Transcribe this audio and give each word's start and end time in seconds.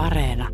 Areena. 0.00 0.48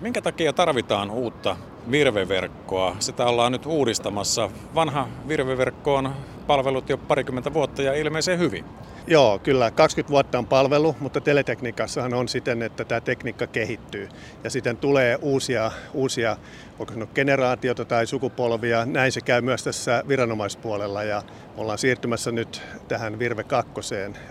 Minkä 0.00 0.22
takia 0.22 0.52
tarvitaan 0.52 1.10
uutta 1.10 1.56
virveverkkoa? 1.90 2.96
Sitä 2.98 3.26
ollaan 3.26 3.52
nyt 3.52 3.66
uudistamassa. 3.66 4.50
Vanha 4.74 5.08
virveverkko 5.28 5.94
on 5.94 6.14
palvelut 6.46 6.88
jo 6.88 6.98
parikymmentä 6.98 7.54
vuotta 7.54 7.82
ja 7.82 7.94
ilmeisen 7.94 8.38
hyvin. 8.38 8.64
Joo, 9.06 9.38
kyllä. 9.38 9.70
20 9.70 10.10
vuotta 10.10 10.38
on 10.38 10.46
palvelu, 10.46 10.96
mutta 11.00 11.20
teletekniikassahan 11.20 12.14
on 12.14 12.28
siten, 12.28 12.62
että 12.62 12.84
tämä 12.84 13.00
tekniikka 13.00 13.46
kehittyy. 13.46 14.08
Ja 14.44 14.50
sitten 14.50 14.76
tulee 14.76 15.18
uusia, 15.22 15.70
uusia 15.94 16.36
onko 16.78 16.92
se 16.92 17.06
generaatiota 17.14 17.84
tai 17.84 18.06
sukupolvia. 18.06 18.86
Näin 18.86 19.12
se 19.12 19.20
käy 19.20 19.40
myös 19.40 19.64
tässä 19.64 20.04
viranomaispuolella 20.08 21.02
ja 21.02 21.22
ollaan 21.56 21.78
siirtymässä 21.78 22.32
nyt 22.32 22.62
tähän 22.88 23.18
Virve 23.18 23.44
2. 23.44 23.72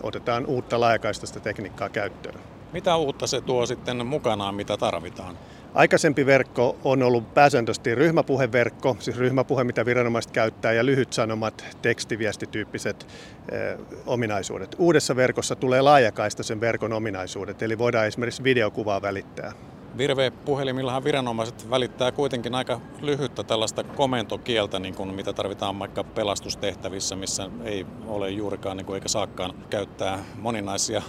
Otetaan 0.03 0.45
uutta 0.45 0.79
laajakaistaista 0.79 1.39
tekniikkaa 1.39 1.89
käyttöön. 1.89 2.54
Mitä 2.75 2.95
uutta 2.95 3.27
se 3.27 3.41
tuo 3.41 3.65
sitten 3.65 4.05
mukanaan, 4.05 4.55
mitä 4.55 4.77
tarvitaan? 4.77 5.37
Aikaisempi 5.73 6.25
verkko 6.25 6.77
on 6.83 7.03
ollut 7.03 7.33
pääsääntöisesti 7.33 7.95
ryhmäpuheverkko, 7.95 8.97
siis 8.99 9.17
ryhmäpuhe, 9.17 9.63
mitä 9.63 9.85
viranomaiset 9.85 10.31
käyttää, 10.31 10.73
ja 10.73 10.85
lyhyt 10.85 11.13
sanomat, 11.13 11.65
tekstiviestityyppiset 11.81 13.07
eh, 13.51 13.77
ominaisuudet. 14.05 14.75
Uudessa 14.79 15.15
verkossa 15.15 15.55
tulee 15.55 15.81
laajakaista 15.81 16.43
sen 16.43 16.61
verkon 16.61 16.93
ominaisuudet, 16.93 17.61
eli 17.61 17.77
voidaan 17.77 18.07
esimerkiksi 18.07 18.43
videokuvaa 18.43 19.01
välittää. 19.01 19.51
Virve-puhelimillahan 19.97 21.03
viranomaiset 21.03 21.69
välittää 21.69 22.11
kuitenkin 22.11 22.55
aika 22.55 22.81
lyhyttä 23.01 23.43
tällaista 23.43 23.83
komentokieltä, 23.83 24.79
niin 24.79 24.95
kuin 24.95 25.15
mitä 25.15 25.33
tarvitaan 25.33 25.79
vaikka 25.79 26.03
pelastustehtävissä, 26.03 27.15
missä 27.15 27.49
ei 27.63 27.85
ole 28.07 28.31
juurikaan 28.31 28.77
niin 28.77 28.85
kuin 28.85 28.95
eikä 28.95 29.09
saakkaan 29.09 29.53
käyttää 29.69 30.23
moninaisia 30.37 31.01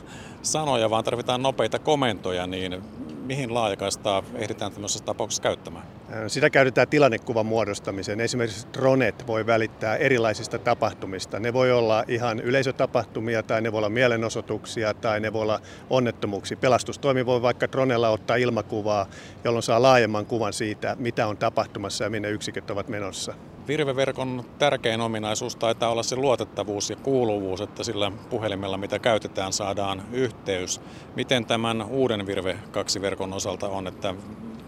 sanoja, 0.42 0.90
vaan 0.90 1.04
tarvitaan 1.04 1.42
nopeita 1.42 1.78
komentoja, 1.78 2.46
niin 2.46 2.82
mihin 3.26 3.54
laajakaistaa 3.54 4.22
ehditään 4.34 4.72
tämmöisessä 4.72 5.04
tapauksessa 5.04 5.42
käyttämään? 5.42 5.84
Sitä 6.26 6.50
käytetään 6.50 6.88
tilannekuvan 6.88 7.46
muodostamiseen. 7.46 8.20
Esimerkiksi 8.20 8.66
dronet 8.72 9.26
voi 9.26 9.46
välittää 9.46 9.96
erilaisista 9.96 10.58
tapahtumista. 10.58 11.40
Ne 11.40 11.52
voi 11.52 11.72
olla 11.72 12.04
ihan 12.08 12.40
yleisötapahtumia 12.40 13.42
tai 13.42 13.62
ne 13.62 13.72
voi 13.72 13.78
olla 13.78 13.88
mielenosoituksia 13.88 14.94
tai 14.94 15.20
ne 15.20 15.32
voi 15.32 15.42
olla 15.42 15.60
onnettomuuksia. 15.90 16.56
Pelastustoimi 16.56 17.26
voi 17.26 17.42
vaikka 17.42 17.72
dronella 17.72 18.08
ottaa 18.08 18.36
ilmakuvaa, 18.36 19.06
jolloin 19.44 19.62
saa 19.62 19.82
laajemman 19.82 20.26
kuvan 20.26 20.52
siitä, 20.52 20.96
mitä 20.98 21.26
on 21.26 21.36
tapahtumassa 21.36 22.04
ja 22.04 22.10
minne 22.10 22.30
yksiköt 22.30 22.70
ovat 22.70 22.88
menossa. 22.88 23.34
Virveverkon 23.68 24.44
tärkein 24.58 25.00
ominaisuus 25.00 25.56
taitaa 25.56 25.90
olla 25.90 26.02
se 26.02 26.16
luotettavuus 26.16 26.90
ja 26.90 26.96
kuuluvuus, 26.96 27.60
että 27.60 27.84
sillä 27.84 28.12
puhelimella 28.30 28.76
mitä 28.76 28.98
käytetään 28.98 29.52
saadaan 29.52 30.02
yhteys. 30.12 30.80
Miten 31.16 31.46
tämän 31.46 31.82
uuden 31.82 32.26
Virve 32.26 32.52
2-verkon 32.52 33.32
osalta 33.32 33.68
on, 33.68 33.86
että 33.86 34.14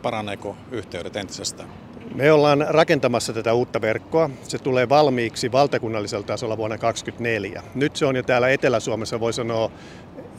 paraneeko 0.02 0.56
yhteydet 0.70 1.16
entisestään? 1.16 1.68
Me 2.14 2.32
ollaan 2.32 2.66
rakentamassa 2.68 3.32
tätä 3.32 3.54
uutta 3.54 3.80
verkkoa. 3.80 4.30
Se 4.42 4.58
tulee 4.58 4.88
valmiiksi 4.88 5.52
valtakunnallisella 5.52 6.26
tasolla 6.26 6.56
vuonna 6.56 6.78
2024. 6.78 7.62
Nyt 7.74 7.96
se 7.96 8.06
on 8.06 8.16
jo 8.16 8.22
täällä 8.22 8.48
Etelä-Suomessa, 8.48 9.20
voi 9.20 9.32
sanoa 9.32 9.70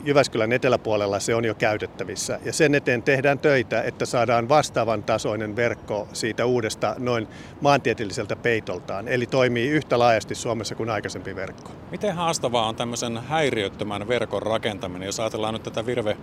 Jyväskylän 0.04 0.52
eteläpuolella 0.52 1.20
se 1.20 1.34
on 1.34 1.44
jo 1.44 1.54
käytettävissä. 1.54 2.40
Ja 2.44 2.52
sen 2.52 2.74
eteen 2.74 3.02
tehdään 3.02 3.38
töitä, 3.38 3.82
että 3.82 4.06
saadaan 4.06 4.48
vastaavan 4.48 5.02
tasoinen 5.02 5.56
verkko 5.56 6.08
siitä 6.12 6.46
uudesta 6.46 6.94
noin 6.98 7.28
maantieteelliseltä 7.60 8.36
peitoltaan. 8.36 9.08
Eli 9.08 9.26
toimii 9.26 9.68
yhtä 9.68 9.98
laajasti 9.98 10.34
Suomessa 10.34 10.74
kuin 10.74 10.90
aikaisempi 10.90 11.36
verkko. 11.36 11.70
Miten 11.90 12.14
haastavaa 12.14 12.68
on 12.68 12.76
tämmöisen 12.76 13.18
häiriöttömän 13.18 14.08
verkon 14.08 14.42
rakentaminen, 14.42 15.06
jos 15.06 15.20
ajatellaan 15.20 15.54
nyt 15.54 15.62
tätä 15.62 15.86
virve 15.86 16.16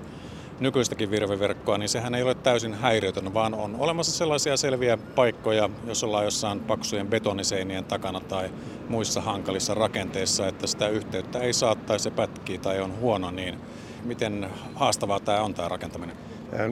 nykyistäkin 0.60 1.12
virveverkkoa, 1.12 1.78
niin 1.78 1.90
sehän 1.90 2.16
ei 2.16 2.24
ole 2.24 2.36
täysin 2.36 2.74
häiriötön, 2.74 3.34
vaan 3.34 3.54
on 3.54 3.76
olemassa 3.76 4.12
sellaisia 4.12 4.58
selviä 4.58 4.98
paikkoja, 5.16 5.70
jos 5.84 6.04
ollaan 6.04 6.26
jossain 6.26 6.62
paksujen 6.62 7.10
betoniseinien 7.10 7.86
takana 7.86 8.22
tai 8.22 8.50
muissa 8.88 9.22
hankalissa 9.22 9.74
rakenteissa, 9.74 10.48
että 10.48 10.68
sitä 10.68 10.90
yhteyttä 10.90 11.40
ei 11.40 11.54
saa 11.54 11.76
tai 11.76 12.00
se 12.00 12.12
pätkii 12.12 12.60
tai 12.60 12.80
on 12.80 12.96
huono, 12.96 13.32
niin 13.32 13.60
miten 14.04 14.50
haastavaa 14.76 15.20
tämä 15.20 15.42
on 15.42 15.54
tämä 15.54 15.70
rakentaminen? 15.70 16.16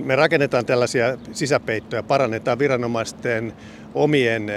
Me 0.03 0.15
rakennetaan 0.15 0.65
tällaisia 0.65 1.17
sisäpeittoja, 1.31 2.03
parannetaan 2.03 2.59
viranomaisten 2.59 3.53
omien, 3.93 4.51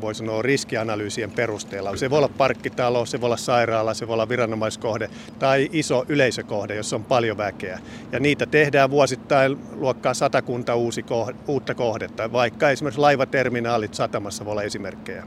voi 0.00 0.14
sanoa, 0.14 0.42
riskianalyysien 0.42 1.30
perusteella. 1.30 1.96
Se 1.96 2.10
voi 2.10 2.18
olla 2.18 2.28
parkkitalo, 2.28 3.06
se 3.06 3.20
voi 3.20 3.26
olla 3.26 3.36
sairaala, 3.36 3.94
se 3.94 4.06
voi 4.06 4.14
olla 4.14 4.28
viranomaiskohde 4.28 5.10
tai 5.38 5.68
iso 5.72 6.04
yleisökohde, 6.08 6.74
jossa 6.74 6.96
on 6.96 7.04
paljon 7.04 7.36
väkeä. 7.36 7.78
Ja 8.12 8.20
niitä 8.20 8.46
tehdään 8.46 8.90
vuosittain 8.90 9.58
luokkaa 9.72 10.14
satakunta 10.14 10.74
uusi 10.74 11.02
kohde, 11.02 11.34
uutta 11.46 11.74
kohdetta, 11.74 12.32
vaikka 12.32 12.70
esimerkiksi 12.70 13.00
laivaterminaalit 13.00 13.94
satamassa 13.94 14.44
voi 14.44 14.52
olla 14.52 14.62
esimerkkejä 14.62 15.24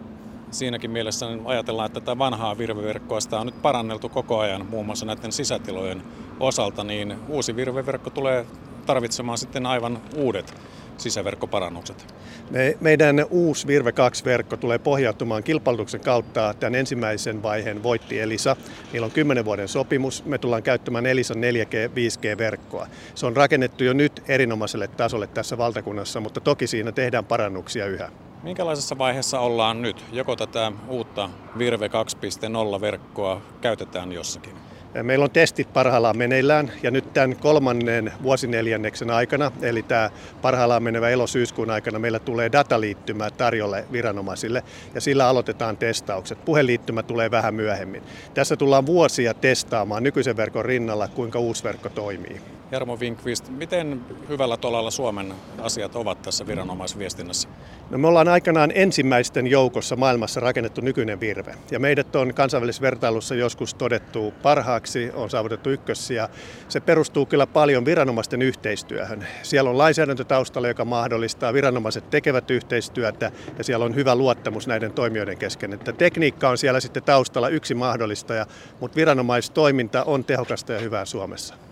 siinäkin 0.51 0.91
mielessä 0.91 1.25
ajatellaan, 1.46 1.85
että 1.85 2.00
tätä 2.00 2.18
vanhaa 2.18 2.57
virveverkkoa 2.57 3.19
sitä 3.19 3.40
on 3.40 3.46
nyt 3.46 3.62
paranneltu 3.62 4.09
koko 4.09 4.40
ajan 4.40 4.66
muun 4.66 4.85
muassa 4.85 5.06
näiden 5.06 5.31
sisätilojen 5.31 6.03
osalta, 6.40 6.84
niin 6.84 7.16
uusi 7.30 7.56
virveverkko 7.56 8.09
tulee 8.09 8.46
tarvitsemaan 8.86 9.38
sitten 9.38 9.66
aivan 9.66 10.02
uudet 10.16 10.53
sisäverkkoparannukset. 10.97 12.14
Me, 12.50 12.78
meidän 12.81 13.25
uusi 13.30 13.68
Virve 13.68 13.90
2-verkko 13.90 14.58
tulee 14.58 14.80
pohjautumaan 14.80 15.44
kilpailutuksen 15.44 16.02
kautta. 16.02 16.53
Tämän 16.59 16.75
ensimmäisen 16.75 17.44
vaiheen 17.44 17.84
voitti 17.84 18.19
Elisa. 18.19 18.56
Niillä 18.94 19.06
on 19.06 19.12
10 19.12 19.46
vuoden 19.46 19.68
sopimus. 19.68 20.25
Me 20.25 20.38
tullaan 20.38 20.64
käyttämään 20.64 21.06
Elisan 21.06 21.38
4G, 21.38 21.90
5G-verkkoa. 21.90 22.88
Se 23.16 23.25
on 23.25 23.36
rakennettu 23.36 23.84
jo 23.84 23.94
nyt 23.94 24.24
erinomaiselle 24.28 24.88
tasolle 24.88 25.28
tässä 25.28 25.58
valtakunnassa, 25.58 26.19
mutta 26.19 26.42
toki 26.42 26.68
siinä 26.68 26.92
tehdään 26.92 27.25
parannuksia 27.25 27.86
yhä. 27.86 28.09
Minkälaisessa 28.44 28.98
vaiheessa 28.98 29.40
ollaan 29.40 29.81
nyt? 29.81 30.06
Joko 30.12 30.36
tätä 30.36 30.72
uutta 30.88 31.30
Virve 31.58 31.88
2.0-verkkoa 31.88 33.42
käytetään 33.62 34.12
jossakin? 34.12 34.70
Meillä 35.03 35.24
on 35.24 35.31
testit 35.31 35.74
parhaillaan 35.74 36.18
meneillään 36.18 36.72
ja 36.84 36.91
nyt 36.91 37.13
tämän 37.13 37.35
kolmannen 37.35 38.13
vuosineljänneksen 38.24 39.09
aikana, 39.09 39.52
eli 39.62 39.84
tämä 39.84 40.09
parhaillaan 40.41 40.84
menevä 40.84 41.09
elosyyskuun 41.09 41.69
aikana, 41.69 42.00
meillä 42.00 42.19
tulee 42.19 42.52
dataliittymä 42.52 43.30
tarjolle 43.30 43.85
viranomaisille 43.91 44.63
ja 44.96 45.01
sillä 45.01 45.28
aloitetaan 45.28 45.78
testaukset. 45.78 46.46
Puheliittymä 46.46 47.03
tulee 47.03 47.31
vähän 47.31 47.56
myöhemmin. 47.56 48.03
Tässä 48.34 48.56
tullaan 48.56 48.85
vuosia 48.85 49.34
testaamaan 49.34 50.03
nykyisen 50.03 50.38
verkon 50.38 50.66
rinnalla, 50.66 51.07
kuinka 51.07 51.40
uusi 51.40 51.63
verkko 51.63 51.90
toimii. 51.90 52.41
Jarmo 52.71 52.97
Winkvist, 52.97 53.49
miten 53.49 54.01
hyvällä 54.29 54.57
tolalla 54.57 54.91
Suomen 54.91 55.33
asiat 55.61 55.95
ovat 55.95 56.21
tässä 56.21 56.47
viranomaisviestinnässä? 56.47 57.49
No 57.89 57.97
me 57.97 58.07
ollaan 58.07 58.27
aikanaan 58.27 58.71
ensimmäisten 58.75 59.47
joukossa 59.47 59.95
maailmassa 59.95 60.39
rakennettu 60.39 60.81
nykyinen 60.81 61.19
virve. 61.19 61.55
Ja 61.71 61.79
meidät 61.79 62.15
on 62.15 62.33
kansainvälisessä 62.33 62.81
vertailussa 62.81 63.35
joskus 63.35 63.73
todettu 63.73 64.33
parhaaksi, 64.41 65.11
on 65.13 65.29
saavutettu 65.29 65.69
ykkössiä. 65.69 66.29
Se 66.69 66.79
perustuu 66.79 67.25
kyllä 67.25 67.47
paljon 67.47 67.85
viranomaisten 67.85 68.41
yhteistyöhön. 68.41 69.27
Siellä 69.43 69.69
on 69.69 69.77
lainsäädäntö 69.77 70.23
taustalla, 70.23 70.67
joka 70.67 70.85
mahdollistaa, 70.85 71.53
viranomaiset 71.53 72.09
tekevät 72.09 72.51
yhteistyötä 72.51 73.31
ja 73.57 73.63
siellä 73.63 73.85
on 73.85 73.95
hyvä 73.95 74.15
luottamus 74.15 74.67
näiden 74.67 74.93
toimijoiden 74.93 75.38
kesken. 75.38 75.73
Että 75.73 75.93
tekniikka 75.93 76.49
on 76.49 76.57
siellä 76.57 76.79
sitten 76.79 77.03
taustalla 77.03 77.49
yksi 77.49 77.73
mahdollistaja, 77.73 78.45
mutta 78.79 78.95
viranomaistoiminta 78.95 80.03
on 80.03 80.23
tehokasta 80.23 80.73
ja 80.73 80.79
hyvää 80.79 81.05
Suomessa. 81.05 81.70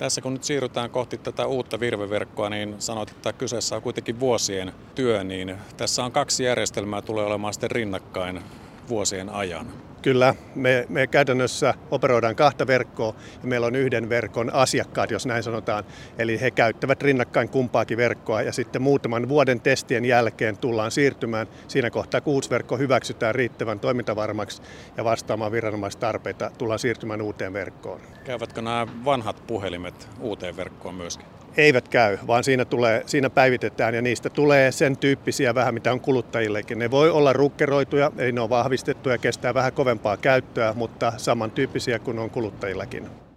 Tässä 0.00 0.20
kun 0.20 0.32
nyt 0.32 0.44
siirrytään 0.44 0.90
kohti 0.90 1.18
tätä 1.18 1.46
uutta 1.46 1.80
virveverkkoa, 1.80 2.50
niin 2.50 2.74
sanoit, 2.78 3.10
että 3.10 3.32
kyseessä 3.32 3.76
on 3.76 3.82
kuitenkin 3.82 4.20
vuosien 4.20 4.72
työ, 4.94 5.24
niin 5.24 5.56
tässä 5.76 6.04
on 6.04 6.12
kaksi 6.12 6.44
järjestelmää 6.44 7.02
tulee 7.02 7.24
olemaan 7.24 7.54
sitten 7.54 7.70
rinnakkain 7.70 8.42
vuosien 8.88 9.28
ajan. 9.28 9.66
Kyllä, 10.02 10.34
me, 10.54 10.86
me 10.88 11.06
käytännössä 11.06 11.74
operoidaan 11.90 12.36
kahta 12.36 12.66
verkkoa 12.66 13.14
ja 13.42 13.48
meillä 13.48 13.66
on 13.66 13.76
yhden 13.76 14.08
verkon 14.08 14.54
asiakkaat, 14.54 15.10
jos 15.10 15.26
näin 15.26 15.42
sanotaan. 15.42 15.84
Eli 16.18 16.40
he 16.40 16.50
käyttävät 16.50 17.02
rinnakkain 17.02 17.48
kumpaakin 17.48 17.96
verkkoa 17.96 18.42
ja 18.42 18.52
sitten 18.52 18.82
muutaman 18.82 19.28
vuoden 19.28 19.60
testien 19.60 20.04
jälkeen 20.04 20.58
tullaan 20.58 20.90
siirtymään. 20.90 21.46
Siinä 21.68 21.90
kohtaa 21.90 22.20
kuusi 22.20 22.50
verkko 22.50 22.76
hyväksytään 22.76 23.34
riittävän 23.34 23.80
toimintavarmaksi 23.80 24.62
ja 24.96 25.04
vastaamaan 25.04 25.52
viranomaistarpeita 25.52 26.50
tullaan 26.58 26.78
siirtymään 26.78 27.22
uuteen 27.22 27.52
verkkoon. 27.52 28.00
Käyvätkö 28.24 28.62
nämä 28.62 28.86
vanhat 29.04 29.46
puhelimet 29.46 30.08
uuteen 30.20 30.56
verkkoon 30.56 30.94
myöskin? 30.94 31.39
Eivät 31.56 31.88
käy, 31.88 32.18
vaan 32.26 32.44
siinä, 32.44 32.64
tulee, 32.64 33.02
siinä 33.06 33.30
päivitetään 33.30 33.94
ja 33.94 34.02
niistä 34.02 34.30
tulee 34.30 34.72
sen 34.72 34.96
tyyppisiä 34.96 35.54
vähän 35.54 35.74
mitä 35.74 35.92
on 35.92 36.00
kuluttajillekin. 36.00 36.78
Ne 36.78 36.90
voi 36.90 37.10
olla 37.10 37.32
rukkeroituja, 37.32 38.12
eli 38.18 38.32
ne 38.32 38.40
on 38.40 38.50
vahvistettu 38.50 39.08
ja 39.08 39.18
kestää 39.18 39.54
vähän 39.54 39.72
kovempaa 39.72 40.16
käyttöä, 40.16 40.72
mutta 40.72 41.12
samantyyppisiä 41.16 41.98
kuin 41.98 42.18
on 42.18 42.30
kuluttajillakin. 42.30 43.29